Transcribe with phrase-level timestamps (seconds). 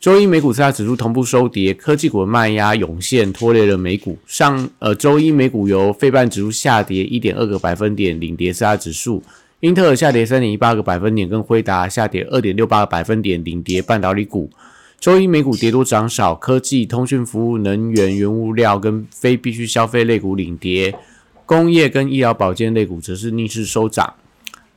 [0.00, 4.16] 周一美股四大指数同步收跌，科技股的卖压涌现，拖累了美股。
[4.26, 9.22] 上呃，周一美股由费半指数下跌一点二个百分点领跌四大指数，
[9.60, 14.50] 英特尔下跌三点一八个百分点，跟辉达下跌二点六八个百分点领跌半导体股。
[14.98, 20.94] 周一美股跌多涨少，科技、通讯服务、能源、原物料跟非必需消费类股领跌，
[21.44, 24.14] 工业跟医疗保健类股则是逆势收涨。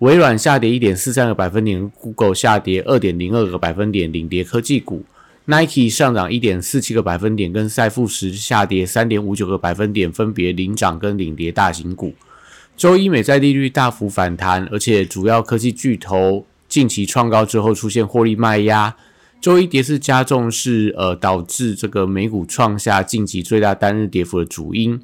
[0.00, 5.04] 微软下跌一点四三个百分点，Google 下跌二点零二个百分点领跌科技股。
[5.46, 12.14] Nike 上涨一点四七个百分点，跟赛富时下跌三点五九个百分点，分别领涨跟领跌大型股。
[12.76, 18.94] 周一美债利率大幅反弹，而且主要科技巨头近期创高之后出现获利卖压。
[19.40, 25.00] 周一跌势加重是呃导致这个美股创下近期最大单日跌幅的主因。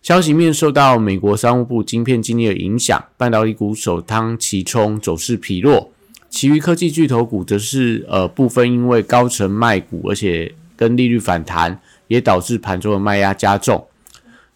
[0.00, 5.91] 消息面受到美国商务部晶片禁令的影响，半导体股首当其冲，走势疲弱。
[6.32, 13.86] 其余科技巨头股则是呃部分因为高层卖股，而且跟利率反弹，也导致盘中的卖压加重。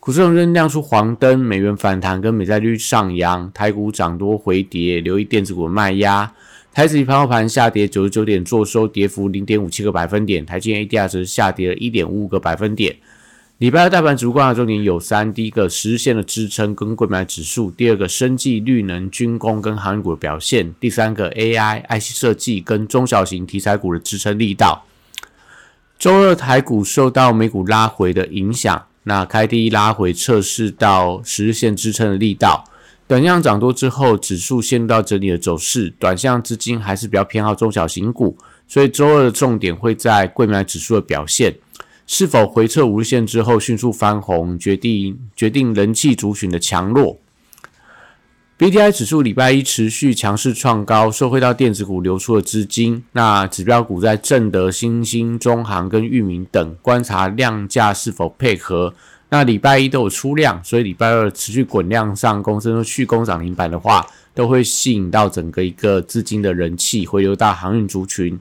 [0.00, 6.32] 股市仍亮出黄灯，美元反弹跟美债率上扬，台股涨多回跌，留意电子股的卖压。
[6.72, 12.96] 台指盘后盘下跌九十九点，做收跌幅零点五七个百分点，台积 ADR 则下跌了一点五五个百分点。
[13.58, 24.84] 礼拜二大盘主观的重点有三：第一个实现的支撑跟购买指数；第二个生技、绿能、军工跟航运股的表现；第三个 AI、IC 设计跟中小型题材股的支撑力道。
[25.98, 32.64] 周二台股受到美股拉回的影响，那开低拉回测试到十日线支撑的力道，
[33.08, 38.36] 短量涨多之后，指数陷入到整理的走势，短向资金还是比较偏好中小型股，
[38.68, 41.54] 所以周二的重点会在贵买指数的表现。
[42.06, 47.18] 是否回撤五日线之后迅速翻红，决定决定人气族群的强弱。
[48.58, 53.04] B T I 指数礼拜一持续强势创高，受惠到电子股流出的资金。
[53.12, 58.94] 那指标股在正德、新兴、中航跟域名等，观察量价是否配合。
[59.28, 68.38] 那礼拜一都有出量，所以礼拜二持续滚量上攻，甚至续攻涨停板的话，都会吸引到整个一个资金的人气回流到航运族群。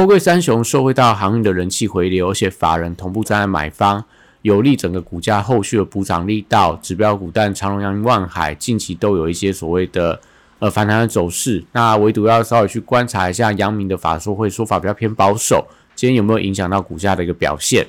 [0.00, 4.02] 货柜三雄受惠到航运的人气回流，而且法人同步站在买方，
[4.40, 6.74] 有利整个股价后续的补涨力道。
[6.80, 10.18] 指标股但长隆、阳万海近期都有一些所谓的
[10.58, 11.62] 呃反弹的走势。
[11.72, 17.86] 那唯独要稍微去观察一下阳明的法说会说法比较偏保守，今天有没有影响到股价的一个表现？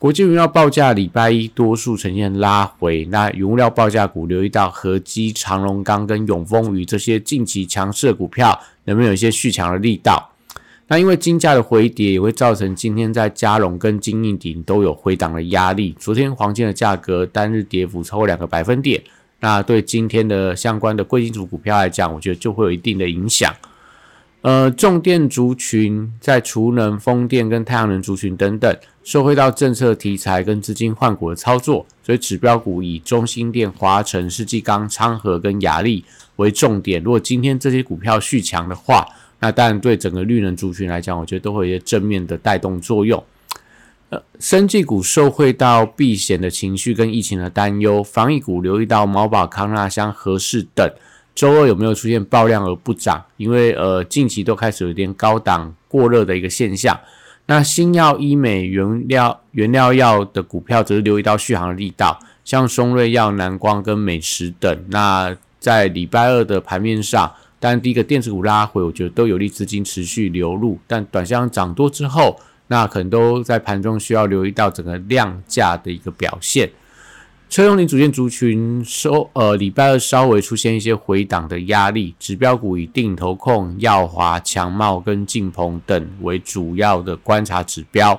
[0.00, 10.29] 国际原料报价礼拜一多数呈现拉回，那原料报价股留意到合基、长隆钢跟永丰鱼这些近期强势的股票，能不能有一些续强的力道？
[10.92, 15.94] 那因为金价的回跌，也会造成今天在加隆跟金印顶都有回档的压力。
[16.00, 19.00] 昨天黄金的价格单日跌幅超过两个百分点，
[19.38, 23.54] 那对今天的相关的贵金属股票来讲，我觉得就会有一定的影响。
[24.40, 37.00] 呃，重电族群在储能、风电跟太阳能族群等等，受惠到政策题材跟资金换股的操作，所以指标股以中心电、华晨、世纪钢、昌河跟雅力为重点。
[37.00, 39.06] 如果今天这些股票续强的话，
[39.42, 43.24] 那当然，对整个绿能族群来讲，我觉得都会有一些正面的带动作用。
[44.10, 50.86] 呃，生技股受惠到避险的情绪跟疫情的担忧，防疫股留意到毛宝康纳香、和氏等，
[51.34, 53.24] 周二有没有出现爆量而不涨？
[53.38, 57.00] 因为呃，近期都开始有点高档过热的一个现象。
[57.46, 64.84] 那新药、医美、原料、原料药的股票则是留意到续航力道，像松瑞药、南光跟美食等。
[64.88, 67.32] 那在礼拜二的盘面上。
[67.60, 70.78] 但第一个电子股拉回，我觉得都有利资金持续流入。
[70.88, 76.68] 但短线涨多之后，那可能都在盘中需要留意到整个量价的一个表现。
[77.50, 88.18] 车用零组件族群收呃礼拜二稍微出现一些回档的压力，指标股以定投控、耀华、强茂跟晋鹏等为主要的观察指标。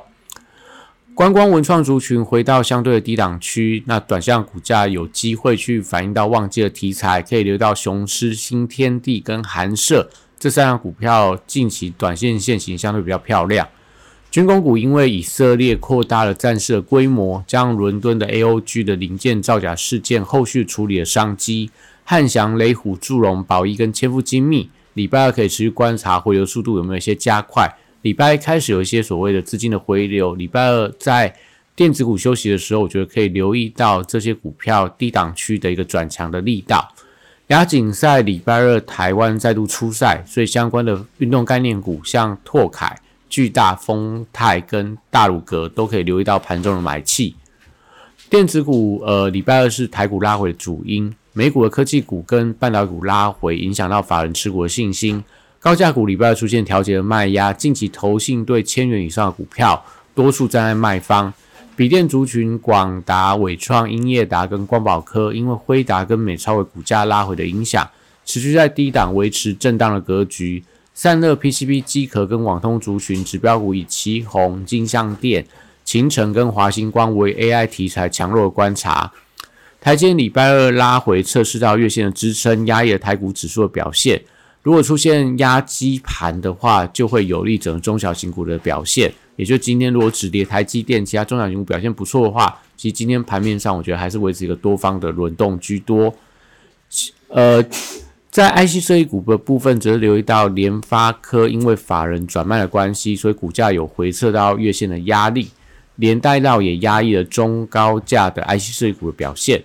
[1.13, 10.09] 观光文创族群回到相对的低档区，那短线股价有机会去反映到旺季的题材，可以留到雄狮、新天地跟韩社
[10.39, 13.67] 这三样股票，近期短线线型相对比较漂亮。
[14.31, 21.69] 军工股因为以色列扩大了战事的规模，将伦敦的 AOG 的零件造假事件后续处理的商机，
[22.05, 27.69] 汉翔、雷虎、祝融、宝益跟千富精密，礼拜二可以持续观察回流速度有没有一些加快。
[28.01, 31.36] 礼拜开始有一些所谓的资金的回流，礼拜二在
[31.75, 36.92] 电子股休息的时候，我觉得可以留意到这些股票低档区的一个转强的力道。
[37.48, 42.98] 亚锦赛礼拜二台湾再度出赛，所以相关的运动概念股，像拓凯、
[43.30, 47.36] 巨大、丰泰跟大鲁格都可以留意到盘中的买气。
[48.30, 55.24] 电子股，呃，礼拜二是台股拉回的主因，美股的科技股跟半导体股拉回，影响到法人持股的信心。
[55.61, 59.85] 高价股礼拜二出现调节的卖压，近期投信对千元以上的股票
[60.15, 61.31] 多数站在卖方。
[61.75, 67.87] 笔电族群广达、伟创、英业达跟光宝科，因为辉达跟美超为股价拉回的影响，
[68.25, 70.63] 持续在低档维持震荡的格局。
[70.95, 75.45] 散热 PCB 机壳跟网通族群指标股以旗宏、金相电。
[75.85, 79.11] 秦城跟华星光为 AI 题材强弱的观察，
[79.79, 84.23] 台积礼拜二拉回测试到月线的支撑，压抑了台股指数的表现。
[84.63, 89.11] 如果出现压基盘的话，就会有利整个中小型股的表现。
[89.35, 96.13] 也就今天如果止跌台积电，其他中小型股表现不错的话，其实今天盘面上我觉得还是维持一个多方的轮动居多。
[97.29, 97.63] 呃，
[98.29, 105.49] 在 IC 设计股的部分，则留意到联发科因为法人转卖的关系，所以股价有回撤到月线的压力。
[105.97, 109.61] 连带到也压抑了中高价的 IC 设计股的表现，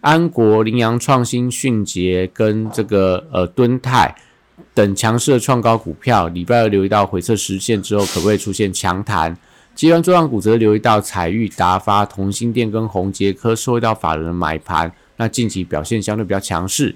[0.00, 4.14] 安国、羚羊创新、迅捷跟这个呃敦泰
[4.74, 9.36] 等强势的创高股票，礼拜二留意到回撤实现之后，可不可以出现强弹？
[9.74, 16.94] 集团重量股则留意到彩玉、达发、同心电跟宏杰科受到法人的买盘，那近期表现相对比较强势。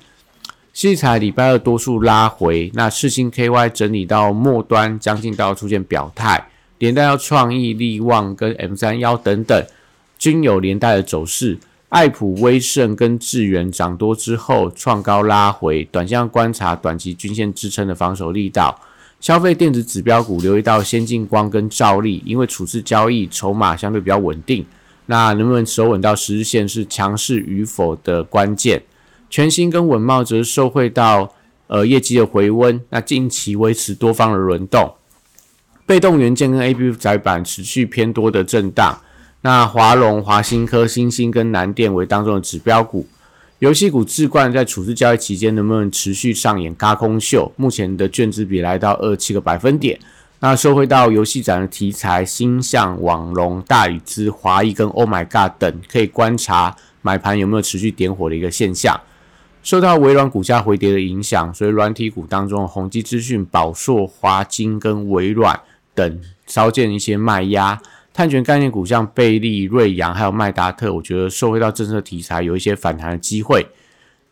[0.72, 6.48] 器材礼拜二多数拉回，那世星 KY 整理到末端，将近到出现表态。
[6.78, 9.66] 连带要创意、力旺跟 M 三幺等等，
[10.16, 11.58] 均有连带的走势。
[11.88, 18.79] 爱普、威盛跟智源涨多之后创高拉回，短线观察短期均线支撑的防守力道。
[19.20, 24.64] 消费电子指标股留意到先进光跟兆利，因为处置交易筹码相对比较稳定，
[25.06, 28.82] 那能不能守稳到十日线是强势与否的关键。
[29.31, 31.35] 全新跟稳茂则受惠到
[31.67, 34.94] 呃业绩的回温，那近期维持多方的轮动。
[35.85, 39.00] 被动元件跟 A B 窄板持续偏多的震荡，
[39.43, 43.06] 那华龙、华新科、新兴跟南电为当中的指标股，
[43.61, 47.52] 游戏股置冠在处置交易期间能不能持续上演嘎空秀？
[47.56, 49.99] 目前的卷资比来到二七个百分点，
[50.40, 59.00] 那收回到游戏展的题材，星象、网龙、大宇资、华谊跟 Oh My God 等，可以观察买盘有没有持续点火的一个现象。
[59.62, 65.61] 受到微软股价回跌的影响，所以软体股当中，宏基资讯、宝硕、华金跟微软。
[65.94, 67.82] 等稍见一些卖压，
[68.18, 73.64] 碳权概念股像贝利、瑞阳还有麦达特，我觉得受惠到政策题材有一些反弹的机会。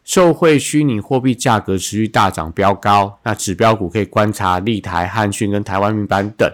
[0.02, 6.52] 受惠虚拟货币价格持续大涨飙高，那指标股可以观察立台、汉讯跟台湾民板等。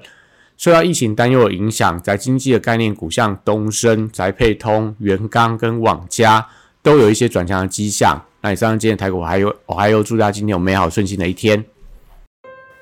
[0.58, 6.46] 受到疫情担忧的影响，在经济的概念股像东升、宅配通、元刚跟网家
[6.82, 8.22] 都有一些转强的迹象。
[8.42, 11.64] 那以上今天台股还有，我还有祝大家今天有美好顺心的一天。